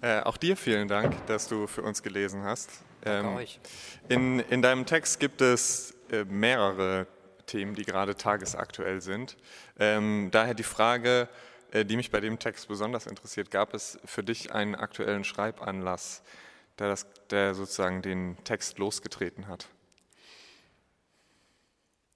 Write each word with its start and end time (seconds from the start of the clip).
Äh, 0.00 0.20
auch 0.20 0.36
dir 0.36 0.56
vielen 0.56 0.86
Dank, 0.86 1.26
dass 1.26 1.48
du 1.48 1.66
für 1.66 1.82
uns 1.82 2.02
gelesen 2.02 2.44
hast. 2.44 2.70
Danke 3.00 3.28
ähm, 3.28 3.36
euch. 3.36 3.60
In, 4.08 4.38
in 4.38 4.62
deinem 4.62 4.86
Text 4.86 5.18
gibt 5.18 5.40
es 5.40 5.94
äh, 6.10 6.24
mehrere 6.24 7.06
Themen, 7.46 7.74
die 7.74 7.82
gerade 7.82 8.16
tagesaktuell 8.16 9.00
sind. 9.00 9.36
Ähm, 9.78 10.28
daher 10.30 10.54
die 10.54 10.62
Frage, 10.62 11.28
äh, 11.72 11.84
die 11.84 11.96
mich 11.96 12.12
bei 12.12 12.20
dem 12.20 12.38
Text 12.38 12.68
besonders 12.68 13.06
interessiert, 13.06 13.50
gab 13.50 13.74
es 13.74 13.98
für 14.04 14.22
dich 14.22 14.52
einen 14.52 14.76
aktuellen 14.76 15.24
Schreibanlass, 15.24 16.22
der, 16.78 16.88
das, 16.88 17.06
der 17.30 17.54
sozusagen 17.54 18.00
den 18.00 18.36
Text 18.44 18.78
losgetreten 18.78 19.48
hat? 19.48 19.66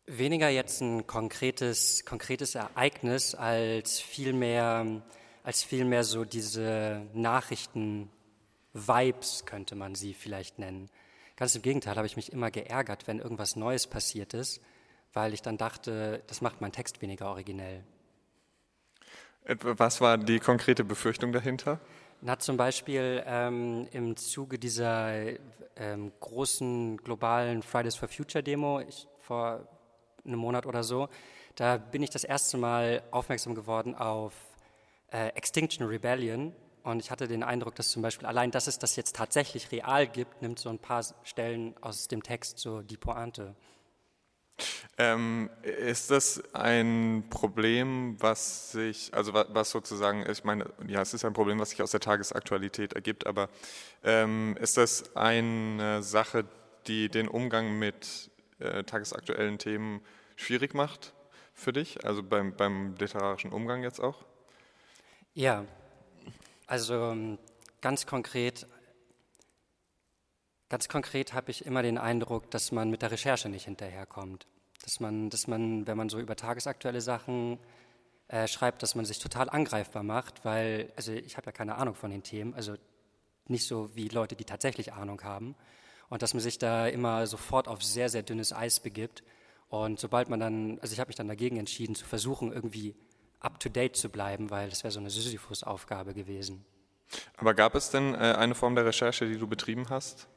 Weniger 0.07 0.49
jetzt 0.49 0.81
ein 0.81 1.07
konkretes, 1.07 2.05
konkretes 2.05 2.55
Ereignis 2.55 3.35
als 3.35 3.99
vielmehr 3.99 5.03
als 5.43 5.65
vielmehr 5.65 6.05
so 6.05 6.25
diese 6.25 7.07
Nachrichten-Vibes, 7.15 9.47
könnte 9.47 9.75
man 9.75 9.95
sie 9.95 10.13
vielleicht 10.15 10.59
nennen. 10.59 10.91
Ganz 11.37 11.55
im 11.55 11.61
Gegenteil 11.63 11.97
habe 11.97 12.07
ich 12.07 12.17
mich 12.17 12.33
immer 12.33 12.51
geärgert, 12.51 13.07
wenn 13.07 13.19
irgendwas 13.19 13.57
Neues 13.57 13.87
passiert 13.87 14.35
ist, 14.35 14.61
weil 15.13 15.35
ich 15.35 15.43
dann 15.43 15.59
dachte, 15.59 16.23
das 16.27 16.41
macht 16.41 16.61
meinen 16.61 16.73
Text 16.73 17.01
weniger 17.03 17.29
originell. 17.31 17.85
Was 19.45 20.01
war 20.01 20.19
die 20.19 20.39
konkrete 20.39 20.85
Befürchtung 20.85 21.33
dahinter? 21.33 21.81
Na, 22.21 22.39
zum 22.39 22.57
Beispiel 22.57 23.25
ähm, 23.27 23.89
im 23.91 24.17
Zuge 24.17 24.57
dieser 24.57 25.33
ähm, 25.75 26.13
großen 26.21 26.99
globalen 26.99 27.65
Fridays 27.65 27.97
for 27.97 28.07
Future 28.07 28.45
Demo 28.45 28.79
ich, 28.79 29.09
vor 29.19 29.67
einem 30.25 30.39
Monat 30.39 30.67
oder 30.67 30.85
so, 30.85 31.09
da 31.57 31.79
bin 31.79 32.05
ich 32.05 32.11
das 32.11 32.23
erste 32.23 32.59
Mal 32.59 33.03
aufmerksam 33.11 33.57
geworden 33.57 33.97
auf 33.97 34.52
äh, 35.13 35.29
Extinction 35.29 35.87
Rebellion. 35.87 36.55
Und 36.83 37.01
ich 37.01 37.11
hatte 37.11 37.29
den 37.29 37.45
Eindruck, 37.45 37.77
dass 37.77 37.91
zum 37.91 38.03
Beispiel 38.03 38.27
allein, 38.27 38.51
dass 38.51 38.67
es 38.67 38.79
das 38.79 38.97
jetzt 38.97 39.15
tatsächlich 39.15 39.71
real 39.71 40.07
gibt, 40.07 40.43
nimmt 40.43 40.59
so 40.59 40.69
ein 40.69 40.79
paar 40.81 41.05
Stellen 41.23 41.75
aus 41.81 42.09
dem 42.09 42.23
Text 42.23 42.59
so 42.59 42.83
die 42.83 42.97
Pointe. 42.97 43.55
Ähm, 44.99 45.49
ist 45.63 46.11
das 46.11 46.43
ein 46.55 47.25
Problem, 47.31 48.17
was 48.21 48.73
sich, 48.73 49.15
also 49.15 49.33
was 49.33 49.71
sozusagen, 49.71 50.29
ich 50.29 50.45
meine, 50.45 50.67
ja, 50.87 51.01
es 51.01 51.15
ist 51.15 51.25
ein 51.25 51.33
Problem, 51.33 51.59
was 51.59 51.71
sich 51.71 51.83
aus 51.83 51.93
der 51.93 52.01
Tagesaktualität 52.01 52.93
ergibt, 52.93 53.27
aber 53.27 53.49
ähm, 54.05 54.57
ist 54.61 54.77
das 54.77 55.17
eine 55.17 56.03
Sache, 56.03 56.45
die 56.87 57.09
den 57.09 57.29
Umgang 57.29 57.79
mit 57.79 58.31
äh, 58.59 58.85
tagesaktuellen 58.85 59.59
Themen 59.59 60.03
schwierig 60.37 60.75
macht 60.75 61.15
für 61.55 61.73
dich, 61.73 62.05
also 62.05 62.23
beim, 62.23 62.55
beim 62.55 62.95
literarischen 62.97 63.53
Umgang 63.53 63.83
jetzt 63.83 64.01
auch? 64.01 64.25
Ja, 65.35 65.65
also 66.67 66.95
ähm, 66.95 67.39
ganz 67.81 68.05
konkret, 68.05 68.67
ganz 70.69 70.91
konkret 70.91 71.33
habe 71.33 71.51
ich 71.51 71.65
immer 71.65 71.83
den 71.83 71.97
Eindruck, 71.97 72.51
dass 72.51 72.71
man 72.71 72.91
mit 72.91 73.01
der 73.01 73.13
Recherche 73.13 73.49
nicht 73.49 73.65
hinterherkommt. 73.65 74.47
Dass 74.85 75.01
man, 75.01 75.31
dass 75.31 75.47
man, 75.47 75.87
wenn 75.87 75.97
man 75.97 76.11
so 76.11 76.19
über 76.19 76.37
tagesaktuelle 76.37 77.01
Sachen 77.01 77.59
äh, 78.29 78.47
schreibt, 78.47 78.83
dass 78.83 78.95
man 78.95 79.07
sich 79.07 79.21
total 79.21 79.49
angreifbar 79.49 80.03
macht, 80.03 80.45
weil, 80.45 80.93
also 80.97 81.13
ich 81.13 81.39
habe 81.39 81.47
ja 81.47 81.53
keine 81.53 81.77
Ahnung 81.77 81.95
von 81.95 82.11
den 82.11 82.23
Themen, 82.23 82.53
also 82.53 82.75
nicht 83.47 83.67
so 83.67 83.97
wie 83.97 84.09
Leute, 84.09 84.37
die 84.37 84.45
tatsächlich 84.45 84.93
Ahnung 84.93 85.23
haben. 85.23 85.55
Und 86.11 86.21
dass 86.21 86.35
man 86.35 86.43
sich 86.43 86.59
da 86.59 86.89
immer 86.89 87.27
sofort 87.27 87.69
auf 87.69 87.83
sehr, 87.83 88.11
sehr 88.11 88.23
dünnes 88.23 88.53
Eis 88.53 88.81
begibt. 88.81 89.23
Und 89.71 89.99
sobald 89.99 90.29
man 90.29 90.41
dann, 90.41 90.79
also 90.81 90.93
ich 90.93 91.01
habe 91.01 91.09
mich 91.09 91.17
dann 91.17 91.29
dagegen 91.29 91.57
entschieden, 91.57 91.95
zu 91.95 92.05
versuchen, 92.05 92.53
irgendwie 92.53 92.95
up-to-date 93.45 93.97
zu 93.97 94.09
bleiben, 94.09 94.51
weil 94.51 94.71
das 94.71 94.85
wäre 94.85 94.93
so 94.93 95.01
eine 95.01 95.11
Sisyphus-Aufgabe 95.11 96.15
gewesen. 96.15 96.65
Aber 97.37 97.55
gab 97.55 97.75
es 97.75 97.91
denn 97.91 98.15
äh, 98.15 98.35
eine 98.39 98.55
Form 98.55 98.75
der 98.75 98.87
Recherche, 98.87 99.27
die 99.27 99.39
du 99.39 99.47
betrieben 99.47 99.91
hast? 99.91 100.29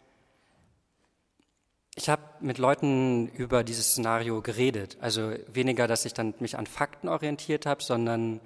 Ich 1.98 2.10
habe 2.10 2.22
mit 2.42 2.58
Leuten 2.58 3.30
über 3.30 3.64
dieses 3.64 3.92
Szenario 3.92 4.42
geredet. 4.42 4.98
Also 5.00 5.34
weniger, 5.48 5.88
dass 5.88 6.04
ich 6.04 6.14
dann 6.14 6.34
mich 6.40 6.58
an 6.58 6.68
Fakten 6.68 7.08
orientiert 7.08 7.66
habe, 7.66 7.82
sondern, 7.82 8.42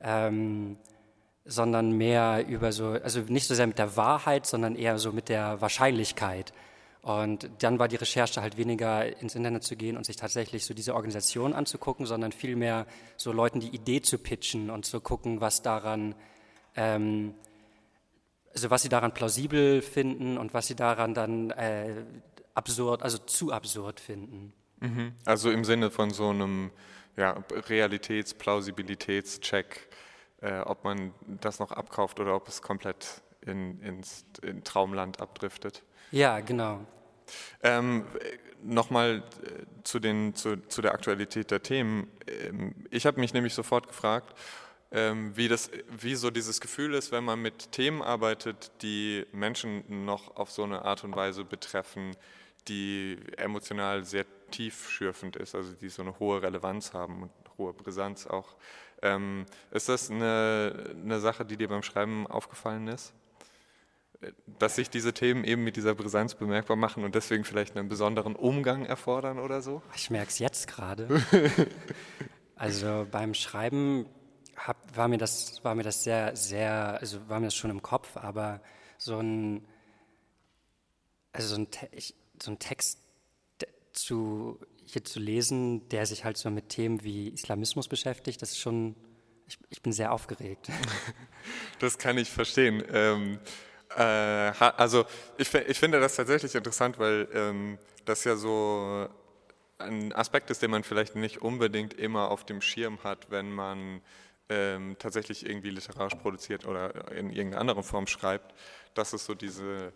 ähm, 0.00 0.78
sondern 1.44 1.92
mehr 1.92 2.46
über 2.48 2.72
so, 2.72 2.88
also 2.88 3.20
nicht 3.20 3.46
so 3.46 3.54
sehr 3.54 3.66
mit 3.66 3.78
der 3.78 3.96
Wahrheit, 3.98 4.46
sondern 4.46 4.76
eher 4.76 4.98
so 4.98 5.12
mit 5.12 5.28
der 5.28 5.60
Wahrscheinlichkeit. 5.60 6.54
Und 7.06 7.48
dann 7.60 7.78
war 7.78 7.86
die 7.86 7.94
Recherche 7.94 8.42
halt 8.42 8.56
weniger 8.56 9.06
ins 9.20 9.36
Internet 9.36 9.62
zu 9.62 9.76
gehen 9.76 9.96
und 9.96 10.04
sich 10.04 10.16
tatsächlich 10.16 10.64
so 10.64 10.74
diese 10.74 10.92
Organisation 10.96 11.52
anzugucken, 11.52 12.04
sondern 12.04 12.32
vielmehr 12.32 12.84
so 13.16 13.30
Leuten 13.30 13.60
die 13.60 13.68
Idee 13.68 14.02
zu 14.02 14.18
pitchen 14.18 14.70
und 14.70 14.84
zu 14.84 15.00
gucken, 15.00 15.40
was 15.40 15.62
daran, 15.62 16.16
ähm, 16.74 17.32
also 18.52 18.70
was 18.70 18.82
sie 18.82 18.88
daran 18.88 19.14
plausibel 19.14 19.82
finden 19.82 20.36
und 20.36 20.52
was 20.52 20.66
sie 20.66 20.74
daran 20.74 21.14
dann 21.14 21.50
äh, 21.50 21.94
absurd, 22.54 23.04
also 23.04 23.18
zu 23.18 23.52
absurd 23.52 24.00
finden. 24.00 24.52
Mhm. 24.80 25.12
Also 25.26 25.52
im 25.52 25.62
Sinne 25.62 25.92
von 25.92 26.10
so 26.10 26.30
einem 26.30 26.72
ja, 27.16 27.34
Realitäts-, 27.68 28.34
Plausibilitätscheck, 28.34 29.90
äh, 30.40 30.58
ob 30.58 30.82
man 30.82 31.14
das 31.40 31.60
noch 31.60 31.70
abkauft 31.70 32.18
oder 32.18 32.34
ob 32.34 32.48
es 32.48 32.62
komplett 32.62 33.22
in, 33.42 33.80
ins 33.80 34.24
in 34.42 34.64
Traumland 34.64 35.20
abdriftet. 35.20 35.84
Ja, 36.10 36.40
genau. 36.40 36.80
Ähm, 37.62 38.04
Nochmal 38.62 39.22
äh, 39.42 39.64
zu, 39.84 40.00
zu, 40.32 40.56
zu 40.68 40.82
der 40.82 40.92
Aktualität 40.92 41.50
der 41.50 41.62
Themen. 41.62 42.08
Ähm, 42.26 42.74
ich 42.90 43.06
habe 43.06 43.20
mich 43.20 43.32
nämlich 43.32 43.54
sofort 43.54 43.86
gefragt, 43.86 44.36
ähm, 44.90 45.36
wie, 45.36 45.48
das, 45.48 45.70
wie 46.00 46.14
so 46.14 46.30
dieses 46.30 46.60
Gefühl 46.60 46.94
ist, 46.94 47.12
wenn 47.12 47.24
man 47.24 47.40
mit 47.40 47.72
Themen 47.72 48.02
arbeitet, 48.02 48.70
die 48.82 49.26
Menschen 49.32 50.04
noch 50.04 50.36
auf 50.36 50.50
so 50.50 50.64
eine 50.64 50.84
Art 50.84 51.04
und 51.04 51.14
Weise 51.14 51.44
betreffen, 51.44 52.16
die 52.68 53.18
emotional 53.36 54.04
sehr 54.04 54.24
tiefschürfend 54.50 55.36
ist, 55.36 55.54
also 55.54 55.72
die 55.72 55.88
so 55.88 56.02
eine 56.02 56.18
hohe 56.18 56.42
Relevanz 56.42 56.92
haben 56.92 57.22
und 57.22 57.30
hohe 57.58 57.72
Brisanz 57.72 58.26
auch. 58.26 58.56
Ähm, 59.02 59.46
ist 59.70 59.88
das 59.88 60.10
eine, 60.10 60.94
eine 61.04 61.20
Sache, 61.20 61.44
die 61.44 61.56
dir 61.56 61.68
beim 61.68 61.82
Schreiben 61.82 62.26
aufgefallen 62.26 62.88
ist? 62.88 63.12
Dass 64.58 64.76
sich 64.76 64.90
diese 64.90 65.12
Themen 65.12 65.44
eben 65.44 65.64
mit 65.64 65.76
dieser 65.76 65.94
Brisanz 65.94 66.34
bemerkbar 66.34 66.76
machen 66.76 67.04
und 67.04 67.14
deswegen 67.14 67.44
vielleicht 67.44 67.76
einen 67.76 67.88
besonderen 67.88 68.34
Umgang 68.34 68.84
erfordern 68.84 69.38
oder 69.38 69.60
so? 69.60 69.82
Ich 69.94 70.10
merke 70.10 70.30
es 70.30 70.38
jetzt 70.38 70.68
gerade. 70.68 71.22
also 72.56 73.06
beim 73.10 73.34
Schreiben 73.34 74.06
hab, 74.56 74.96
war, 74.96 75.08
mir 75.08 75.18
das, 75.18 75.62
war 75.64 75.74
mir 75.74 75.82
das 75.82 76.02
sehr, 76.02 76.34
sehr, 76.34 76.98
also 77.00 77.28
war 77.28 77.40
mir 77.40 77.48
das 77.48 77.54
schon 77.54 77.70
im 77.70 77.82
Kopf, 77.82 78.16
aber 78.16 78.60
so 78.98 79.18
ein, 79.18 79.66
also 81.32 81.54
so 81.54 81.60
ein, 81.60 81.68
so 82.42 82.50
ein 82.50 82.58
Text 82.58 83.00
zu, 83.92 84.60
hier 84.84 85.04
zu 85.04 85.20
lesen, 85.20 85.88
der 85.88 86.06
sich 86.06 86.24
halt 86.24 86.36
so 86.36 86.50
mit 86.50 86.68
Themen 86.68 87.02
wie 87.02 87.28
Islamismus 87.28 87.88
beschäftigt, 87.88 88.40
das 88.42 88.52
ist 88.52 88.58
schon, 88.58 88.94
ich, 89.46 89.58
ich 89.70 89.82
bin 89.82 89.92
sehr 89.92 90.12
aufgeregt. 90.12 90.68
Das 91.78 91.98
kann 91.98 92.18
ich 92.18 92.28
verstehen. 92.28 92.82
Ähm, 92.90 93.34
äh, 93.34 93.38
also 93.96 95.04
ich, 95.38 95.52
ich, 95.54 95.78
finde 95.78 96.00
das 96.00 96.16
tatsächlich 96.16 96.54
interessant, 96.54 96.98
weil 96.98 97.28
ähm, 97.32 97.78
das 98.04 98.24
ja 98.24 98.36
so 98.36 99.08
ein 99.78 100.12
Aspekt 100.12 100.50
ist, 100.50 100.62
den 100.62 100.70
man 100.70 100.84
vielleicht 100.84 101.16
nicht 101.16 101.42
unbedingt 101.42 101.94
immer 101.94 102.30
auf 102.30 102.44
dem 102.44 102.60
Schirm 102.60 103.02
hat, 103.04 103.30
wenn 103.30 103.50
man 103.50 104.00
ähm, 104.48 104.96
tatsächlich 104.98 105.46
irgendwie 105.46 105.70
literarisch 105.70 106.14
produziert 106.14 106.66
oder 106.66 107.10
in 107.12 107.30
irgendeiner 107.30 107.60
anderen 107.60 107.82
Form 107.82 108.06
schreibt, 108.06 108.54
dass 108.94 109.12
es 109.12 109.26
so 109.26 109.34
diese, 109.34 109.92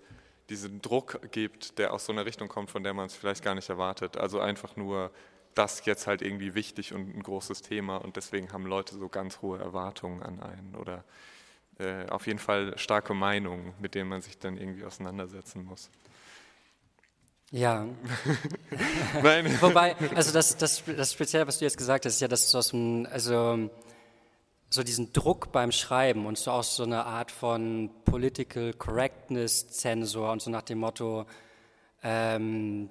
diesen 0.49 0.82
Druck 0.82 1.21
gibt, 1.31 1.78
der 1.78 1.93
aus 1.93 2.06
so 2.06 2.12
einer 2.12 2.27
Richtung 2.27 2.49
kommt, 2.49 2.71
von 2.71 2.82
der 2.82 2.94
man 2.94 3.06
es 3.06 3.15
vielleicht 3.15 3.44
gar 3.44 3.55
nicht 3.55 3.69
erwartet. 3.69 4.17
Also 4.17 4.41
einfach 4.41 4.77
nur 4.77 5.11
das 5.55 5.84
jetzt 5.84 6.06
halt 6.06 6.22
irgendwie 6.22 6.55
wichtig 6.55 6.93
und 6.93 7.17
ein 7.17 7.22
großes 7.22 7.62
Thema 7.62 7.97
und 7.97 8.17
deswegen 8.17 8.53
haben 8.53 8.67
Leute 8.67 8.97
so 8.97 9.09
ganz 9.09 9.41
hohe 9.41 9.59
Erwartungen 9.59 10.22
an 10.22 10.41
einen 10.41 10.75
oder 10.77 11.05
äh, 11.81 12.07
auf 12.11 12.27
jeden 12.27 12.39
Fall 12.39 12.77
starke 12.77 13.15
Meinungen, 13.15 13.73
mit 13.81 13.94
denen 13.94 14.09
man 14.09 14.21
sich 14.21 14.38
dann 14.38 14.56
irgendwie 14.56 14.85
auseinandersetzen 14.85 15.65
muss. 15.65 15.91
Ja. 17.50 17.85
Wobei, 19.61 19.97
also 20.15 20.32
das, 20.32 20.56
das, 20.56 20.82
das 20.85 21.12
Spezielle, 21.12 21.47
was 21.47 21.59
du 21.59 21.65
jetzt 21.65 21.79
gesagt 21.79 22.05
hast, 22.05 22.15
ist 22.15 22.21
ja, 22.21 22.29
dass 22.29 22.50
du 22.50 22.59
aus 22.59 22.69
dem, 22.69 23.06
also 23.11 23.71
so 24.71 24.85
diesen 24.85 25.12
Druck 25.12 25.50
beim 25.50 25.73
Schreiben 25.73 26.27
und 26.27 26.38
so 26.38 26.53
auch 26.53 26.62
so 26.62 26.85
eine 26.85 27.05
Art 27.05 27.32
von 27.32 27.91
Political 28.05 28.73
Correctness 28.75 29.69
Zensor 29.71 30.31
und 30.31 30.43
so 30.43 30.50
nach 30.50 30.62
dem 30.62 30.79
Motto, 30.79 31.26
ähm, 32.03 32.88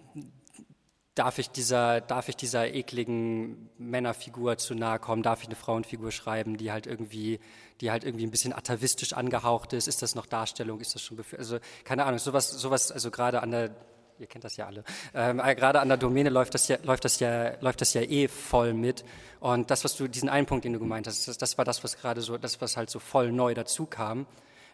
darf 1.15 1.37
ich 1.37 1.49
dieser, 1.49 2.01
darf 2.01 2.29
ich 2.29 2.35
dieser 2.35 2.73
ekligen 2.73 3.69
Männerfigur 3.77 4.57
zu 4.57 4.73
nahe 4.75 4.99
kommen, 4.99 5.23
darf 5.23 5.41
ich 5.41 5.47
eine 5.47 5.55
Frauenfigur 5.55 6.11
schreiben, 6.11 6.57
die 6.57 6.71
halt 6.71 6.87
irgendwie, 6.87 7.39
die 7.81 7.91
halt 7.91 8.03
irgendwie 8.03 8.25
ein 8.25 8.31
bisschen 8.31 8.53
atavistisch 8.53 9.13
angehaucht 9.13 9.73
ist, 9.73 9.87
ist 9.87 10.01
das 10.01 10.15
noch 10.15 10.25
Darstellung, 10.25 10.79
ist 10.79 10.95
das 10.95 11.01
schon, 11.01 11.19
also 11.37 11.59
keine 11.83 12.05
Ahnung, 12.05 12.19
sowas, 12.19 12.49
sowas, 12.49 12.91
also 12.91 13.11
gerade 13.11 13.41
an 13.41 13.51
der, 13.51 13.75
ihr 14.17 14.27
kennt 14.27 14.43
das 14.43 14.55
ja 14.55 14.67
alle, 14.67 14.83
ähm, 15.13 15.41
äh, 15.43 15.55
gerade 15.55 15.79
an 15.81 15.89
der 15.89 15.97
Domäne 15.97 16.29
läuft 16.29 16.53
das 16.53 16.67
ja, 16.67 16.77
läuft 16.83 17.03
das 17.03 17.19
ja, 17.19 17.59
läuft 17.59 17.81
das 17.81 17.93
ja 17.93 18.01
eh 18.01 18.27
voll 18.27 18.73
mit. 18.73 19.03
Und 19.39 19.71
das, 19.71 19.83
was 19.83 19.95
du, 19.95 20.07
diesen 20.07 20.29
einen 20.29 20.45
Punkt, 20.45 20.65
den 20.65 20.73
du 20.73 20.79
gemeint 20.79 21.07
hast, 21.07 21.27
das, 21.27 21.37
das 21.37 21.57
war 21.57 21.65
das, 21.65 21.83
was 21.83 21.97
gerade 21.97 22.21
so, 22.21 22.37
das, 22.37 22.61
was 22.61 22.77
halt 22.77 22.89
so 22.89 22.99
voll 22.99 23.31
neu 23.31 23.53
dazu 23.53 23.85
kam, 23.85 24.25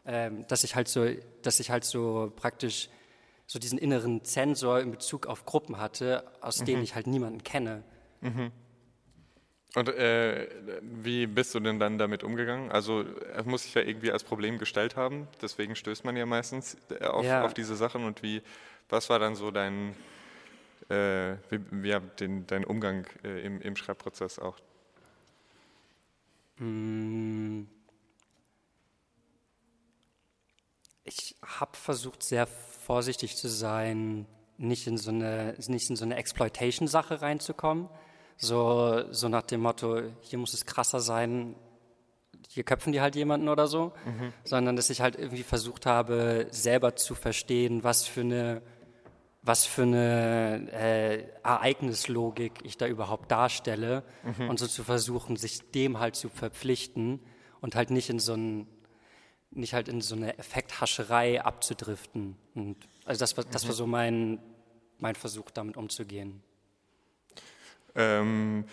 ähm, 0.05 0.45
dass 0.47 0.63
ich 0.63 0.75
halt 0.75 0.87
so, 0.87 1.07
dass 1.41 1.59
ich 1.59 1.71
halt 1.71 1.85
so 1.85 2.31
praktisch 2.35 2.89
so 3.47 3.59
diesen 3.59 3.77
inneren 3.77 4.23
Zensor 4.23 4.79
in 4.79 4.91
Bezug 4.91 5.27
auf 5.27 5.45
Gruppen 5.45 5.77
hatte, 5.77 6.25
aus 6.41 6.61
mhm. 6.61 6.65
denen 6.65 6.83
ich 6.83 6.95
halt 6.95 7.07
niemanden 7.07 7.43
kenne. 7.43 7.83
Mhm. 8.21 8.51
Und 9.75 9.89
äh, 9.89 10.47
wie 10.81 11.27
bist 11.27 11.53
du 11.53 11.59
denn 11.59 11.79
dann 11.79 11.97
damit 11.97 12.23
umgegangen? 12.23 12.71
Also 12.71 13.03
es 13.35 13.45
muss 13.45 13.63
sich 13.63 13.73
ja 13.73 13.81
irgendwie 13.81 14.09
als 14.09 14.23
Problem 14.23 14.57
gestellt 14.57 14.95
haben, 14.95 15.27
deswegen 15.41 15.75
stößt 15.75 16.05
man 16.05 16.15
ja 16.15 16.25
meistens 16.25 16.77
äh, 16.89 17.03
auf, 17.05 17.25
ja. 17.25 17.43
auf 17.43 17.53
diese 17.53 17.75
Sachen. 17.75 18.05
Und 18.05 18.23
wie, 18.23 18.41
was 18.87 19.09
war 19.09 19.19
dann 19.19 19.35
so 19.35 19.51
dein, 19.51 19.93
äh, 20.89 21.35
wie, 21.49 21.59
wie, 21.71 21.99
den, 22.19 22.47
dein 22.47 22.63
Umgang 22.63 23.05
äh, 23.25 23.41
im, 23.41 23.59
im 23.61 23.75
Schreibprozess 23.75 24.39
auch? 24.39 24.57
Hm. 26.57 27.67
Ich 31.03 31.35
habe 31.43 31.75
versucht, 31.75 32.23
sehr 32.23 32.47
vorsichtig 32.85 33.35
zu 33.35 33.49
sein, 33.49 34.27
nicht 34.57 34.87
in 34.87 34.97
so 34.97 35.09
eine, 35.09 35.55
nicht 35.67 35.89
in 35.89 35.95
so 35.95 36.05
eine 36.05 36.15
Exploitation-Sache 36.15 37.21
reinzukommen. 37.21 37.89
So, 38.37 39.03
so 39.11 39.29
nach 39.29 39.43
dem 39.43 39.61
Motto, 39.61 40.01
hier 40.21 40.39
muss 40.39 40.53
es 40.53 40.65
krasser 40.65 40.99
sein, 40.99 41.55
hier 42.49 42.63
köpfen 42.63 42.91
die 42.91 43.01
halt 43.01 43.15
jemanden 43.15 43.49
oder 43.49 43.67
so, 43.67 43.93
mhm. 44.05 44.33
sondern 44.43 44.75
dass 44.75 44.89
ich 44.89 45.01
halt 45.01 45.15
irgendwie 45.15 45.43
versucht 45.43 45.85
habe, 45.85 46.47
selber 46.51 46.95
zu 46.95 47.15
verstehen, 47.15 47.83
was 47.83 48.05
für 48.05 48.21
eine, 48.21 48.61
was 49.41 49.65
für 49.65 49.83
eine 49.83 50.69
äh, 50.71 51.23
Ereignislogik 51.43 52.53
ich 52.63 52.77
da 52.77 52.87
überhaupt 52.87 53.31
darstelle 53.31 54.03
mhm. 54.23 54.49
und 54.49 54.59
so 54.59 54.67
zu 54.67 54.83
versuchen, 54.83 55.37
sich 55.37 55.71
dem 55.71 55.99
halt 55.99 56.15
zu 56.15 56.29
verpflichten 56.29 57.19
und 57.61 57.75
halt 57.75 57.89
nicht 57.89 58.09
in 58.09 58.19
so 58.19 58.33
ein 58.33 58.67
nicht 59.51 59.73
halt 59.73 59.87
in 59.87 60.01
so 60.01 60.15
eine 60.15 60.37
Effekthascherei 60.37 61.41
abzudriften. 61.41 62.35
Und 62.53 62.77
also 63.05 63.19
das 63.19 63.37
war, 63.37 63.43
das 63.45 63.63
war 63.63 63.71
mhm. 63.71 63.77
so 63.77 63.87
mein, 63.87 64.39
mein 64.99 65.15
Versuch, 65.15 65.51
damit 65.51 65.77
umzugehen. 65.77 66.41
Ähm, 67.95 68.65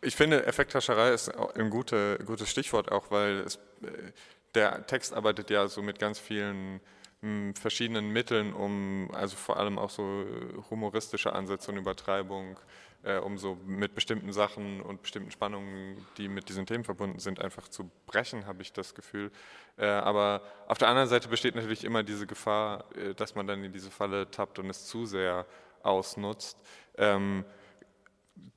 ich 0.00 0.16
finde, 0.16 0.46
Effekthascherei 0.46 1.12
ist 1.12 1.28
ein 1.28 1.70
gute, 1.70 2.18
gutes 2.24 2.50
Stichwort 2.50 2.90
auch, 2.90 3.10
weil 3.10 3.40
es, 3.40 3.56
äh, 3.82 4.12
der 4.54 4.86
Text 4.86 5.12
arbeitet 5.12 5.50
ja 5.50 5.66
so 5.68 5.82
mit 5.82 5.98
ganz 5.98 6.18
vielen 6.18 6.80
hm, 7.20 7.54
verschiedenen 7.54 8.10
Mitteln, 8.10 8.52
um 8.52 9.10
also 9.12 9.36
vor 9.36 9.58
allem 9.58 9.78
auch 9.78 9.90
so 9.90 10.24
humoristische 10.70 11.32
Ansätze 11.32 11.70
und 11.70 11.78
Übertreibung, 11.78 12.58
äh, 13.04 13.18
um 13.18 13.38
so 13.38 13.56
mit 13.66 13.94
bestimmten 13.94 14.32
Sachen 14.32 14.80
und 14.80 15.02
bestimmten 15.02 15.30
Spannungen, 15.30 16.04
die 16.16 16.28
mit 16.28 16.48
diesen 16.48 16.66
Themen 16.66 16.84
verbunden 16.84 17.18
sind, 17.18 17.40
einfach 17.40 17.68
zu 17.68 17.90
brechen, 18.06 18.46
habe 18.46 18.62
ich 18.62 18.72
das 18.72 18.94
Gefühl. 18.94 19.30
Äh, 19.76 19.86
aber 19.86 20.42
auf 20.66 20.78
der 20.78 20.88
anderen 20.88 21.08
Seite 21.08 21.28
besteht 21.28 21.54
natürlich 21.54 21.84
immer 21.84 22.02
diese 22.02 22.26
Gefahr, 22.26 22.84
äh, 22.96 23.14
dass 23.14 23.34
man 23.34 23.46
dann 23.46 23.62
in 23.62 23.72
diese 23.72 23.90
Falle 23.90 24.30
tappt 24.30 24.58
und 24.58 24.70
es 24.70 24.86
zu 24.86 25.06
sehr 25.06 25.46
ausnutzt. 25.82 26.58
Ähm, 26.96 27.44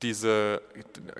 diese, 0.02 0.62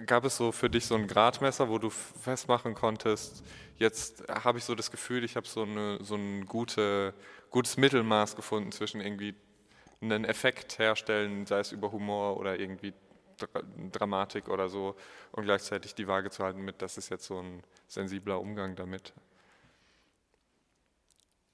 gab 0.06 0.24
es 0.24 0.36
so 0.36 0.50
für 0.50 0.70
dich 0.70 0.86
so 0.86 0.94
ein 0.94 1.06
Gradmesser, 1.06 1.68
wo 1.68 1.78
du 1.78 1.90
festmachen 1.90 2.74
konntest, 2.74 3.44
jetzt 3.76 4.24
habe 4.28 4.58
ich 4.58 4.64
so 4.64 4.74
das 4.74 4.90
Gefühl, 4.90 5.22
ich 5.24 5.36
habe 5.36 5.46
so, 5.46 5.62
eine, 5.62 5.98
so 6.02 6.16
ein 6.16 6.46
gute, 6.46 7.14
gutes 7.50 7.76
Mittelmaß 7.76 8.36
gefunden 8.36 8.72
zwischen 8.72 9.00
irgendwie 9.00 9.34
einen 10.00 10.24
Effekt 10.24 10.78
herstellen, 10.78 11.46
sei 11.46 11.60
es 11.60 11.72
über 11.72 11.92
Humor 11.92 12.36
oder 12.36 12.58
irgendwie 12.58 12.94
Dramatik 13.92 14.48
oder 14.48 14.68
so, 14.68 14.96
und 15.32 15.44
gleichzeitig 15.44 15.94
die 15.94 16.08
Waage 16.08 16.30
zu 16.30 16.44
halten 16.44 16.60
mit, 16.60 16.82
das 16.82 16.98
ist 16.98 17.08
jetzt 17.08 17.26
so 17.26 17.40
ein 17.40 17.62
sensibler 17.86 18.40
Umgang 18.40 18.76
damit. 18.76 19.12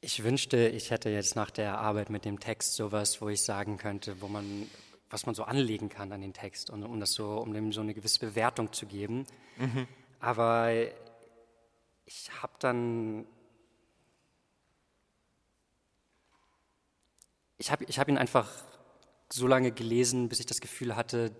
Ich 0.00 0.22
wünschte, 0.22 0.68
ich 0.68 0.90
hätte 0.90 1.08
jetzt 1.08 1.34
nach 1.34 1.50
der 1.50 1.78
Arbeit 1.78 2.10
mit 2.10 2.24
dem 2.24 2.38
Text 2.38 2.74
sowas, 2.74 3.20
wo 3.22 3.28
ich 3.28 3.42
sagen 3.42 3.78
könnte, 3.78 4.20
wo 4.20 4.28
man 4.28 4.68
was 5.14 5.26
man 5.26 5.34
so 5.36 5.44
anlegen 5.44 5.88
kann 5.88 6.10
an 6.10 6.20
den 6.20 6.32
Text 6.32 6.70
und 6.70 6.82
um 6.82 6.98
das 6.98 7.12
so, 7.12 7.38
um 7.38 7.52
dem 7.52 7.72
so 7.72 7.80
eine 7.80 7.94
gewisse 7.94 8.18
Bewertung 8.18 8.72
zu 8.72 8.84
geben. 8.84 9.26
Mhm. 9.58 9.86
Aber 10.18 10.72
ich 12.04 12.30
habe 12.42 12.52
dann, 12.58 13.24
ich 17.58 17.70
habe 17.70 17.84
ich 17.84 18.00
hab 18.00 18.08
ihn 18.08 18.18
einfach 18.18 18.50
so 19.30 19.46
lange 19.46 19.70
gelesen, 19.70 20.28
bis 20.28 20.40
ich 20.40 20.46
das 20.46 20.60
Gefühl 20.60 20.96
hatte, 20.96 21.30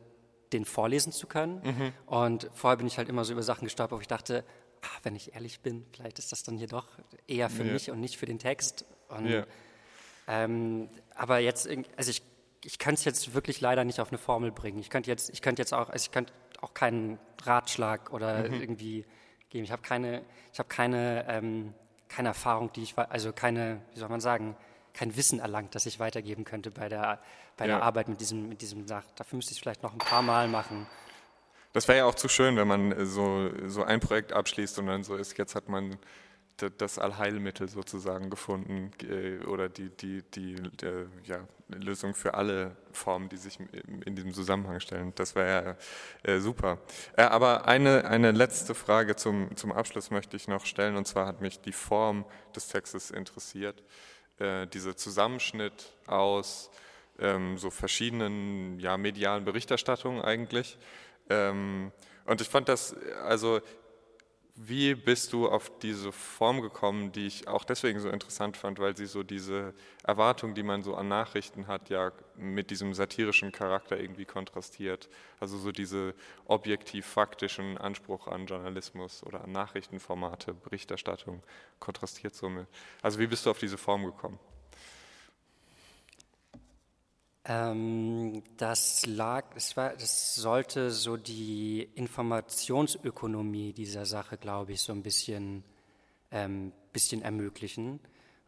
den 0.54 0.64
vorlesen 0.64 1.12
zu 1.12 1.26
können. 1.26 1.60
Mhm. 1.62 1.92
Und 2.06 2.50
vorher 2.54 2.76
bin 2.76 2.86
ich 2.86 2.98
halt 2.98 3.08
immer 3.08 3.24
so 3.24 3.32
über 3.32 3.42
Sachen 3.42 3.64
gestolpert, 3.64 3.98
wo 3.98 4.00
ich 4.00 4.08
dachte, 4.08 4.44
ach, 4.82 5.00
wenn 5.02 5.14
ich 5.14 5.34
ehrlich 5.34 5.60
bin, 5.60 5.84
vielleicht 5.92 6.18
ist 6.18 6.32
das 6.32 6.42
dann 6.42 6.56
hier 6.56 6.68
doch 6.68 6.88
eher 7.26 7.50
für 7.50 7.64
ja. 7.64 7.72
mich 7.72 7.90
und 7.90 8.00
nicht 8.00 8.16
für 8.16 8.26
den 8.26 8.38
Text. 8.38 8.84
Und, 9.08 9.28
ja. 9.28 9.44
ähm, 10.26 10.88
aber 11.14 11.38
jetzt, 11.38 11.68
also 11.96 12.10
ich 12.10 12.22
ich 12.64 12.78
könnte 12.78 12.98
es 12.98 13.04
jetzt 13.04 13.34
wirklich 13.34 13.60
leider 13.60 13.84
nicht 13.84 14.00
auf 14.00 14.08
eine 14.08 14.18
Formel 14.18 14.50
bringen. 14.50 14.78
Ich 14.78 14.90
könnte 14.90 15.10
jetzt, 15.10 15.30
ich 15.30 15.42
könnte 15.42 15.60
jetzt 15.60 15.74
auch, 15.74 15.90
also 15.90 16.04
ich 16.04 16.10
könnte 16.10 16.32
auch 16.60 16.74
keinen 16.74 17.18
Ratschlag 17.42 18.12
oder 18.12 18.48
mhm. 18.48 18.60
irgendwie 18.60 19.04
geben. 19.50 19.64
Ich 19.64 19.72
habe 19.72 19.82
keine, 19.82 20.22
ich 20.52 20.58
habe 20.58 20.68
keine, 20.68 21.26
ähm, 21.28 21.74
keine 22.08 22.28
Erfahrung, 22.28 22.72
die 22.72 22.82
ich, 22.82 22.96
also 22.96 23.32
keine, 23.32 23.82
wie 23.92 23.98
soll 23.98 24.08
man 24.08 24.20
sagen, 24.20 24.56
kein 24.94 25.17
Wissen 25.17 25.41
erlangt, 25.41 25.75
das 25.75 25.87
ich 25.87 25.99
weitergeben 25.99 26.44
könnte 26.44 26.70
bei 26.70 26.88
der, 26.88 27.20
bei 27.56 27.67
ja. 27.67 27.76
der 27.76 27.85
Arbeit 27.85 28.08
mit 28.08 28.20
diesem, 28.20 28.49
mit 28.49 28.62
diesem 28.62 28.87
Sach. 28.87 29.05
Dafür 29.17 29.37
müsste 29.37 29.52
ich 29.52 29.58
es 29.58 29.62
vielleicht 29.62 29.82
noch 29.82 29.93
ein 29.93 29.99
paar 29.99 30.23
Mal 30.23 30.49
machen. 30.49 30.87
Das 31.73 31.88
wäre 31.88 31.99
ja 31.99 32.05
auch 32.05 32.14
zu 32.14 32.29
schön, 32.29 32.56
wenn 32.56 32.69
man 32.69 33.05
so, 33.05 33.50
so 33.67 33.82
ein 33.82 33.99
Projekt 33.99 34.32
abschließt 34.32 34.79
und 34.79 34.87
dann 34.87 35.02
so 35.02 35.17
ist, 35.17 35.37
jetzt 35.37 35.56
hat 35.56 35.69
man 35.69 35.99
das 36.79 36.99
Allheilmittel 36.99 37.69
sozusagen 37.69 38.31
gefunden 38.31 38.93
äh, 39.02 39.44
oder 39.44 39.69
die, 39.69 39.91
die, 39.91 40.23
die, 40.23 40.55
die 40.55 41.06
ja, 41.25 41.41
Lösung 41.69 42.14
für 42.14 42.35
alle 42.35 42.76
Formen, 42.93 43.29
die 43.29 43.37
sich 43.37 43.58
in 44.05 44.14
diesem 44.14 44.32
Zusammenhang 44.32 44.79
stellen. 44.79 45.12
Das 45.17 45.35
wäre 45.35 45.76
ja 46.25 46.32
äh, 46.32 46.38
super. 46.38 46.79
Äh, 47.17 47.23
aber 47.23 47.67
eine, 47.67 48.05
eine 48.05 48.31
letzte 48.31 48.75
Frage 48.75 49.17
zum, 49.17 49.56
zum 49.56 49.73
Abschluss 49.73 50.12
möchte 50.12 50.37
ich 50.37 50.46
noch 50.46 50.64
stellen 50.64 50.96
und 50.96 51.08
zwar 51.08 51.26
hat 51.26 51.41
mich 51.41 51.61
die 51.61 51.73
Form 51.73 52.25
des 52.55 52.69
Textes 52.69 53.11
interessiert. 53.11 53.82
Äh, 54.38 54.66
dieser 54.66 54.96
Zusammenschnitt 54.96 55.92
aus 56.06 56.70
ähm, 57.20 57.56
so 57.56 57.70
verschiedenen 57.70 58.81
ja, 58.81 58.96
medialen 58.96 59.44
Berichterstattungen 59.44 60.22
eigentlich. 60.22 60.76
Ähm, 61.31 61.92
und 62.26 62.40
ich 62.40 62.48
fand 62.48 62.69
das, 62.69 62.96
also 63.25 63.60
wie 64.56 64.94
bist 64.94 65.32
du 65.32 65.48
auf 65.48 65.78
diese 65.80 66.12
Form 66.12 66.60
gekommen, 66.60 67.10
die 67.10 67.26
ich 67.26 67.48
auch 67.48 67.64
deswegen 67.64 67.98
so 67.98 68.08
interessant 68.08 68.56
fand, 68.56 68.78
weil 68.78 68.96
sie 68.96 69.06
so 69.06 69.24
diese 69.24 69.74
Erwartung, 70.05 70.55
die 70.55 70.62
man 70.62 70.82
so 70.82 70.94
an 70.94 71.08
Nachrichten 71.08 71.67
hat, 71.67 71.90
ja 71.90 72.12
mit 72.36 72.70
diesem 72.70 72.94
satirischen 72.94 73.50
Charakter 73.50 73.98
irgendwie 73.98 74.24
kontrastiert. 74.24 75.08
Also 75.40 75.58
so 75.58 75.72
diese 75.72 76.14
objektiv-faktischen 76.46 77.79
Anspruch 77.79 78.29
an 78.29 78.46
Journalismus 78.46 79.24
oder 79.24 79.43
an 79.43 79.50
Nachrichtenformate, 79.50 80.55
Berichterstattung 80.55 81.43
kontrastiert 81.81 82.36
somit. 82.36 82.69
Also 83.02 83.19
wie 83.19 83.26
bist 83.26 83.46
du 83.46 83.50
auf 83.50 83.58
diese 83.58 83.79
Form 83.79 84.05
gekommen? 84.05 84.38
Ähm, 87.46 88.43
das 88.56 89.05
lag, 89.05 89.44
es 89.55 89.77
war, 89.77 89.91
das 89.91 90.34
sollte 90.34 90.91
so 90.91 91.19
die 91.19 91.82
Informationsökonomie 91.94 93.74
dieser 93.74 94.06
Sache, 94.06 94.39
glaube 94.39 94.72
ich, 94.72 94.81
so 94.81 94.93
ein 94.93 95.03
bisschen, 95.03 95.63
ähm, 96.31 96.72
bisschen 96.93 97.20
ermöglichen, 97.20 98.01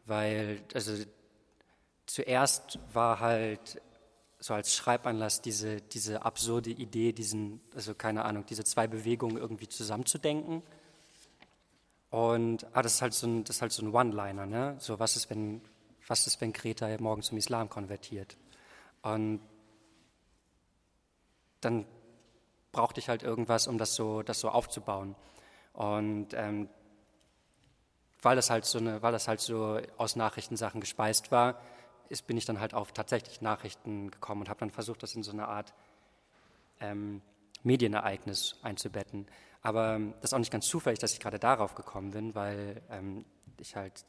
weil 0.05 0.63
also 0.73 0.93
zuerst 2.07 2.79
war 2.91 3.19
halt 3.19 3.81
so 4.39 4.53
als 4.53 4.73
Schreibanlass 4.75 5.41
diese, 5.41 5.81
diese 5.81 6.23
absurde 6.25 6.71
Idee, 6.71 7.11
diesen, 7.11 7.61
also 7.75 7.93
keine 7.93 8.25
Ahnung, 8.25 8.45
diese 8.47 8.63
zwei 8.63 8.87
Bewegungen 8.87 9.37
irgendwie 9.37 9.67
zusammenzudenken. 9.67 10.63
Und 12.09 12.65
ah, 12.73 12.81
das 12.81 12.95
ist 12.95 13.01
halt 13.01 13.13
so 13.13 13.27
ein, 13.27 13.43
halt 13.61 13.71
so 13.71 13.83
ein 13.83 13.93
One-Liner, 13.93 14.45
ne? 14.45 14.75
So 14.79 14.99
was 14.99 15.15
ist, 15.17 15.29
wenn, 15.29 15.61
was 16.07 16.25
ist, 16.25 16.39
wenn 16.41 16.53
Greta 16.53 16.87
morgen 16.99 17.21
zum 17.21 17.37
Islam 17.37 17.69
konvertiert? 17.69 18.37
Und 19.01 19.41
dann 21.61 21.85
brauchte 22.71 22.99
ich 22.99 23.09
halt 23.09 23.23
irgendwas, 23.23 23.67
um 23.67 23.77
das 23.77 23.95
so, 23.95 24.21
das 24.21 24.39
so 24.39 24.49
aufzubauen. 24.49 25.15
Und 25.73 26.29
ähm, 26.33 26.69
weil, 28.21 28.35
das 28.35 28.49
halt 28.49 28.65
so 28.65 28.79
eine, 28.79 29.01
weil 29.01 29.11
das 29.11 29.27
halt 29.27 29.39
so 29.39 29.79
aus 29.97 30.15
Nachrichtensachen 30.15 30.81
gespeist 30.81 31.31
war, 31.31 31.59
ist, 32.09 32.27
bin 32.27 32.37
ich 32.37 32.45
dann 32.45 32.59
halt 32.59 32.73
auf 32.73 32.91
tatsächlich 32.91 33.41
Nachrichten 33.41 34.11
gekommen 34.11 34.41
und 34.41 34.49
habe 34.49 34.59
dann 34.59 34.71
versucht, 34.71 35.03
das 35.03 35.15
in 35.15 35.23
so 35.23 35.31
eine 35.31 35.47
Art 35.47 35.73
ähm, 36.79 37.21
Medienereignis 37.63 38.57
einzubetten. 38.61 39.27
Aber 39.61 39.95
ähm, 39.95 40.13
das 40.21 40.31
ist 40.31 40.33
auch 40.33 40.39
nicht 40.39 40.51
ganz 40.51 40.67
zufällig, 40.67 40.99
dass 40.99 41.13
ich 41.13 41.19
gerade 41.19 41.39
darauf 41.39 41.75
gekommen 41.75 42.11
bin, 42.11 42.35
weil 42.35 42.81
ähm, 42.89 43.25
ich 43.59 43.75
halt 43.75 44.05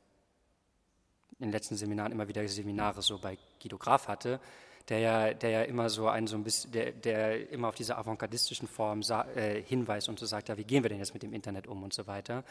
in 1.38 1.46
den 1.46 1.52
letzten 1.52 1.76
Seminaren 1.76 2.12
immer 2.12 2.28
wieder 2.28 2.46
Seminare 2.48 3.02
so 3.02 3.18
bei 3.18 3.38
Guido 3.60 3.78
Graf 3.78 4.08
hatte 4.08 4.40
der 4.88 4.98
ja, 5.00 5.34
der 5.34 5.50
ja 5.50 5.62
immer 5.62 5.90
so 5.90 6.08
ein 6.08 6.26
so 6.26 6.36
ein 6.36 6.44
bisschen, 6.44 6.72
der, 6.72 6.92
der 6.92 7.50
immer 7.50 7.68
auf 7.68 7.74
diese 7.74 7.96
avantgardistischen 7.96 8.68
Formen 8.68 9.02
äh, 9.34 9.62
hinweist 9.62 10.08
und 10.08 10.18
so 10.18 10.26
sagt, 10.26 10.48
ja, 10.48 10.56
wie 10.56 10.64
gehen 10.64 10.82
wir 10.82 10.88
denn 10.88 10.98
jetzt 10.98 11.14
mit 11.14 11.22
dem 11.22 11.32
Internet 11.32 11.66
um 11.66 11.82
und 11.82 11.92
so 11.92 12.06
weiter. 12.06 12.44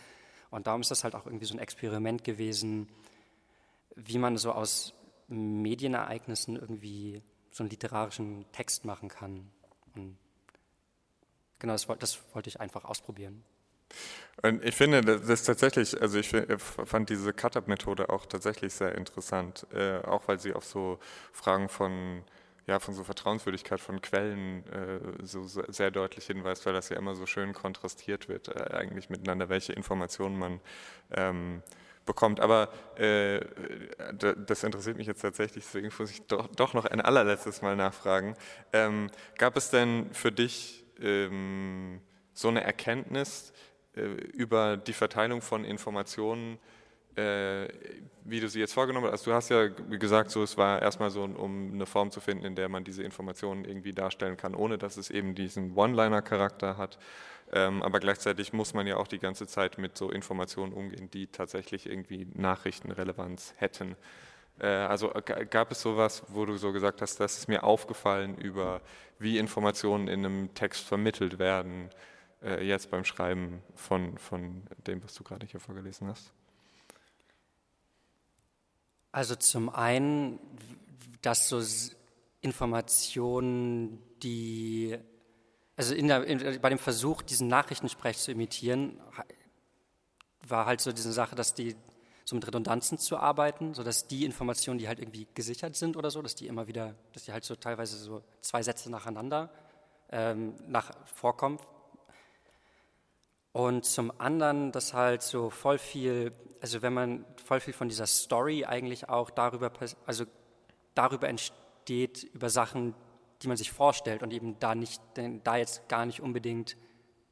Und 0.49 0.67
darum 0.67 0.81
ist 0.81 0.91
das 0.91 1.03
halt 1.03 1.15
auch 1.15 1.25
irgendwie 1.25 1.45
so 1.45 1.55
ein 1.55 1.59
Experiment 1.59 2.23
gewesen, 2.23 2.87
wie 3.95 4.17
man 4.17 4.37
so 4.37 4.51
aus 4.51 4.93
Medienereignissen 5.27 6.55
irgendwie 6.55 7.21
so 7.51 7.63
einen 7.63 7.69
literarischen 7.69 8.45
Text 8.51 8.85
machen 8.85 9.09
kann. 9.09 9.49
Und 9.95 10.17
genau, 11.59 11.73
das, 11.73 11.87
das 11.99 12.21
wollte 12.33 12.49
ich 12.49 12.59
einfach 12.59 12.85
ausprobieren. 12.85 13.43
Und 14.43 14.63
ich 14.63 14.75
finde, 14.75 15.01
das 15.01 15.27
ist 15.27 15.45
tatsächlich, 15.45 15.99
also 15.99 16.19
ich 16.19 16.29
fand 16.29 17.09
diese 17.09 17.33
Cut-Up-Methode 17.33 18.09
auch 18.09 18.27
tatsächlich 18.27 18.73
sehr 18.73 18.93
interessant, 18.93 19.65
äh, 19.73 19.97
auch 20.05 20.27
weil 20.27 20.39
sie 20.39 20.53
auf 20.53 20.63
so 20.63 20.99
Fragen 21.33 21.69
von, 21.69 22.23
ja, 22.67 22.79
von 22.79 22.93
so 22.93 23.03
Vertrauenswürdigkeit 23.03 23.79
von 23.79 23.99
Quellen 23.99 24.63
äh, 24.67 24.99
so, 25.23 25.47
sehr 25.47 25.89
deutlich 25.89 26.27
hinweist, 26.27 26.67
weil 26.67 26.73
das 26.73 26.89
ja 26.89 26.97
immer 26.97 27.15
so 27.15 27.25
schön 27.25 27.53
kontrastiert 27.53 28.29
wird, 28.29 28.49
äh, 28.49 28.75
eigentlich 28.75 29.09
miteinander, 29.09 29.49
welche 29.49 29.73
Informationen 29.73 30.37
man 30.37 30.59
ähm, 31.11 31.63
bekommt. 32.05 32.39
Aber 32.39 32.69
äh, 32.95 33.41
das 34.47 34.63
interessiert 34.63 34.97
mich 34.97 35.07
jetzt 35.07 35.21
tatsächlich, 35.21 35.63
deswegen 35.63 35.91
muss 35.97 36.11
ich 36.11 36.27
doch, 36.27 36.47
doch 36.47 36.75
noch 36.75 36.85
ein 36.85 37.01
allerletztes 37.01 37.63
Mal 37.63 37.75
nachfragen. 37.75 38.35
Ähm, 38.71 39.09
gab 39.39 39.57
es 39.57 39.71
denn 39.71 40.13
für 40.13 40.31
dich 40.31 40.85
ähm, 40.99 42.01
so 42.33 42.49
eine 42.49 42.63
Erkenntnis, 42.63 43.51
über 44.33 44.77
die 44.77 44.93
Verteilung 44.93 45.41
von 45.41 45.65
Informationen, 45.65 46.59
äh, 47.15 47.67
wie 48.25 48.39
du 48.39 48.47
sie 48.47 48.59
jetzt 48.59 48.73
vorgenommen 48.73 49.07
hast. 49.07 49.13
Also 49.13 49.31
du 49.31 49.35
hast 49.35 49.49
ja 49.49 49.67
gesagt, 49.67 50.29
so 50.29 50.43
es 50.43 50.57
war 50.57 50.81
erstmal 50.81 51.09
so, 51.09 51.23
um 51.23 51.73
eine 51.73 51.85
Form 51.85 52.11
zu 52.11 52.19
finden, 52.19 52.45
in 52.45 52.55
der 52.55 52.69
man 52.69 52.83
diese 52.83 53.03
Informationen 53.03 53.65
irgendwie 53.65 53.93
darstellen 53.93 54.37
kann, 54.37 54.53
ohne 54.53 54.77
dass 54.77 54.97
es 54.97 55.09
eben 55.09 55.33
diesen 55.33 55.75
One-Liner-Charakter 55.75 56.77
hat. 56.77 56.99
Ähm, 57.53 57.81
aber 57.81 57.99
gleichzeitig 57.99 58.53
muss 58.53 58.73
man 58.73 58.85
ja 58.87 58.97
auch 58.97 59.07
die 59.07 59.19
ganze 59.19 59.47
Zeit 59.47 59.77
mit 59.77 59.97
so 59.97 60.11
Informationen 60.11 60.73
umgehen, 60.73 61.09
die 61.11 61.27
tatsächlich 61.27 61.89
irgendwie 61.89 62.27
Nachrichtenrelevanz 62.33 63.53
hätten. 63.57 63.95
Äh, 64.59 64.67
also 64.67 65.11
gab 65.49 65.71
es 65.71 65.81
sowas, 65.81 66.23
wo 66.27 66.45
du 66.45 66.57
so 66.57 66.71
gesagt 66.73 67.01
hast, 67.01 67.19
das 67.19 67.37
ist 67.37 67.47
mir 67.47 67.63
aufgefallen 67.63 68.37
über, 68.37 68.81
wie 69.17 69.37
Informationen 69.37 70.07
in 70.07 70.25
einem 70.25 70.53
Text 70.53 70.83
vermittelt 70.83 71.39
werden, 71.39 71.89
äh, 72.41 72.65
jetzt 72.65 72.91
beim 72.91 73.03
Schreiben 73.03 73.61
von, 73.75 74.17
von 74.17 74.63
dem, 74.85 75.03
was 75.03 75.13
du 75.13 75.23
gerade 75.23 75.45
hier 75.45 75.59
vorgelesen 75.59 76.07
hast? 76.07 76.31
Also 79.11 79.35
zum 79.35 79.69
einen, 79.69 80.39
dass 81.21 81.49
so 81.49 81.61
Informationen, 82.41 83.99
die, 84.21 84.97
also 85.75 85.95
in 85.95 86.07
der, 86.07 86.23
in, 86.25 86.61
bei 86.61 86.69
dem 86.69 86.77
Versuch, 86.77 87.21
diesen 87.21 87.47
Nachrichtensprech 87.47 88.17
zu 88.17 88.31
imitieren, 88.31 88.99
war 90.47 90.65
halt 90.65 90.81
so 90.81 90.91
diese 90.91 91.11
Sache, 91.11 91.35
dass 91.35 91.53
die 91.53 91.75
so 92.25 92.35
mit 92.35 92.45
Redundanzen 92.45 92.97
zu 92.97 93.17
arbeiten, 93.17 93.73
sodass 93.73 94.07
die 94.07 94.25
Informationen, 94.25 94.79
die 94.79 94.87
halt 94.87 94.99
irgendwie 94.99 95.27
gesichert 95.33 95.75
sind 95.75 95.95
oder 95.95 96.11
so, 96.11 96.21
dass 96.21 96.35
die 96.35 96.47
immer 96.47 96.67
wieder, 96.67 96.93
dass 97.13 97.23
die 97.23 97.31
halt 97.31 97.45
so 97.45 97.55
teilweise 97.55 97.97
so 97.97 98.21
zwei 98.41 98.61
Sätze 98.61 98.91
nacheinander 98.91 99.49
ähm, 100.09 100.55
nach, 100.67 100.91
vorkommen, 101.05 101.57
und 103.57 103.85
zum 103.85 104.11
anderen, 104.19 104.71
dass 104.71 104.93
halt 104.93 105.23
so 105.23 105.49
voll 105.49 105.79
viel, 105.79 106.31
also 106.61 106.83
wenn 106.83 106.93
man 106.93 107.25
voll 107.43 107.59
viel 107.59 107.73
von 107.73 107.89
dieser 107.89 108.05
Story 108.05 108.65
eigentlich 108.65 109.09
auch 109.09 109.31
darüber, 109.31 109.71
also 110.05 110.25
darüber 110.93 111.27
entsteht, 111.27 112.21
über 112.35 112.51
Sachen, 112.51 112.93
die 113.41 113.47
man 113.47 113.57
sich 113.57 113.71
vorstellt 113.71 114.21
und 114.21 114.31
eben 114.31 114.59
da 114.59 114.75
nicht, 114.75 115.01
da 115.43 115.57
jetzt 115.57 115.89
gar 115.89 116.05
nicht 116.05 116.21
unbedingt 116.21 116.77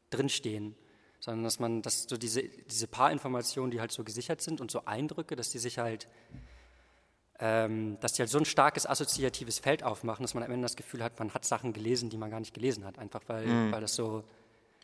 drinstehen, 0.10 0.74
sondern 1.20 1.44
dass 1.44 1.60
man, 1.60 1.84
dass 1.84 2.08
so 2.10 2.18
diese, 2.18 2.42
diese 2.42 2.88
paar 2.88 3.12
Informationen, 3.12 3.70
die 3.70 3.80
halt 3.80 3.92
so 3.92 4.04
gesichert 4.04 4.42
sind 4.42 4.62
und 4.62 4.72
so 4.72 4.84
Eindrücke, 4.86 5.36
dass 5.36 5.52
die 5.52 5.60
sich 5.60 5.78
halt, 5.78 6.08
ähm, 7.38 8.00
dass 8.00 8.14
die 8.14 8.24
halt 8.24 8.32
so 8.32 8.40
ein 8.40 8.46
starkes 8.46 8.88
assoziatives 8.88 9.60
Feld 9.60 9.84
aufmachen, 9.84 10.24
dass 10.24 10.34
man 10.34 10.42
am 10.42 10.50
Ende 10.50 10.66
das 10.66 10.76
Gefühl 10.76 11.04
hat, 11.04 11.20
man 11.20 11.36
hat 11.36 11.46
Sachen 11.46 11.72
gelesen, 11.72 12.10
die 12.10 12.18
man 12.18 12.32
gar 12.32 12.40
nicht 12.40 12.56
gelesen 12.56 12.84
hat, 12.84 12.98
einfach 12.98 13.22
weil, 13.28 13.46
mhm. 13.46 13.72
weil 13.72 13.82
das 13.82 13.94
so 13.94 14.24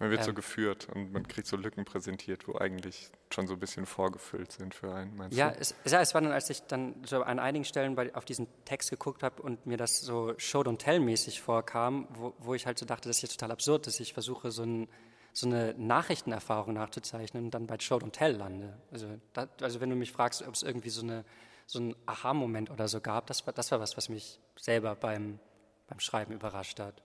man 0.01 0.09
wird 0.09 0.21
ähm, 0.21 0.25
so 0.25 0.33
geführt 0.33 0.89
und 0.89 1.13
man 1.13 1.27
kriegt 1.27 1.47
so 1.47 1.55
Lücken 1.55 1.85
präsentiert, 1.85 2.47
wo 2.47 2.57
eigentlich 2.57 3.11
schon 3.29 3.45
so 3.45 3.53
ein 3.53 3.59
bisschen 3.59 3.85
vorgefüllt 3.85 4.51
sind 4.51 4.73
für 4.73 4.91
einen, 4.91 5.15
meinst 5.15 5.37
ja, 5.37 5.51
du? 5.51 5.59
Es, 5.59 5.75
ja, 5.85 6.01
es 6.01 6.15
war 6.15 6.21
dann, 6.21 6.31
als 6.31 6.49
ich 6.49 6.63
dann 6.63 6.95
so 7.05 7.21
an 7.21 7.37
einigen 7.37 7.65
Stellen 7.65 7.93
bei, 7.93 8.13
auf 8.15 8.25
diesen 8.25 8.47
Text 8.65 8.89
geguckt 8.89 9.21
habe 9.21 9.43
und 9.43 9.67
mir 9.67 9.77
das 9.77 10.01
so 10.01 10.33
Show-don't-tell-mäßig 10.37 11.39
vorkam, 11.41 12.07
wo, 12.09 12.33
wo 12.39 12.55
ich 12.55 12.65
halt 12.65 12.79
so 12.79 12.85
dachte, 12.87 13.09
das 13.09 13.17
ist 13.17 13.21
ja 13.21 13.27
total 13.37 13.51
absurd, 13.51 13.85
dass 13.85 13.99
ich 13.99 14.13
versuche, 14.13 14.49
so, 14.49 14.63
ein, 14.63 14.87
so 15.33 15.45
eine 15.45 15.75
Nachrichtenerfahrung 15.77 16.73
nachzuzeichnen 16.73 17.45
und 17.45 17.51
dann 17.51 17.67
bei 17.67 17.77
Show-don't-tell 17.77 18.35
lande. 18.35 18.79
Also, 18.91 19.07
das, 19.33 19.49
also 19.61 19.81
wenn 19.81 19.91
du 19.91 19.95
mich 19.95 20.11
fragst, 20.11 20.41
ob 20.41 20.55
es 20.55 20.63
irgendwie 20.63 20.89
so, 20.89 21.03
eine, 21.03 21.25
so 21.67 21.77
einen 21.77 21.95
Aha-Moment 22.07 22.71
oder 22.71 22.87
so 22.87 23.01
gab, 23.01 23.27
das 23.27 23.45
war, 23.45 23.53
das 23.53 23.71
war 23.71 23.79
was, 23.79 23.97
was 23.97 24.09
mich 24.09 24.39
selber 24.55 24.95
beim, 24.95 25.37
beim 25.85 25.99
Schreiben 25.99 26.33
überrascht 26.33 26.79
hat. 26.79 27.03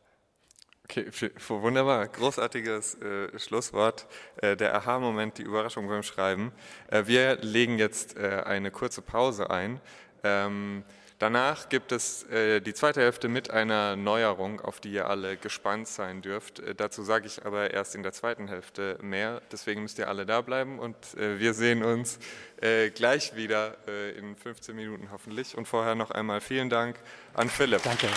Okay, 0.89 1.11
wunderbar. 1.49 2.07
Großartiges 2.07 2.95
äh, 3.03 3.37
Schlusswort. 3.41 4.07
Äh, 4.37 4.57
der 4.57 4.73
Aha-Moment, 4.77 5.37
die 5.37 5.43
Überraschung 5.43 5.89
beim 5.89 6.05
Schreiben. 6.05 6.53
Äh, 6.89 7.03
wir 7.07 7.39
legen 7.43 7.77
jetzt 7.77 8.17
äh, 8.17 8.43
eine 8.47 8.71
kurze 8.71 9.03
Pause 9.03 9.51
ein. 9.51 9.81
Ähm, 10.23 10.85
danach 11.19 11.69
gibt 11.71 11.91
es 11.91 12.23
äh, 12.31 12.61
die 12.61 12.73
zweite 12.73 13.01
Hälfte 13.01 13.27
mit 13.27 13.51
einer 13.51 13.97
Neuerung, 13.97 14.61
auf 14.61 14.79
die 14.79 14.93
ihr 14.93 15.11
alle 15.11 15.37
gespannt 15.37 15.89
sein 15.89 16.23
dürft. 16.23 16.61
Äh, 16.61 16.77
dazu 16.77 17.03
sage 17.03 17.27
ich 17.27 17.45
aber 17.45 17.73
erst 17.73 17.97
in 17.97 18.05
der 18.05 18.13
zweiten 18.13 18.47
Hälfte 18.47 18.97
mehr. 19.03 19.43
Deswegen 19.51 19.83
müsst 19.83 19.99
ihr 19.99 20.07
alle 20.07 20.25
da 20.25 20.41
bleiben 20.41 20.79
und 20.79 20.97
wir 21.17 21.53
sehen 21.55 21.83
uns 21.83 22.21
gleich 22.95 23.37
wieder 23.37 23.77
in 24.17 24.35
15 24.37 24.75
Minuten 24.75 25.11
hoffentlich. 25.11 25.59
Und 25.59 25.67
vorher 25.67 25.95
noch 25.95 26.11
einmal 26.11 26.41
vielen 26.41 26.71
Dank 26.71 26.97
an 27.35 27.51
Philipp. 27.51 27.83
Danke. 27.83 28.09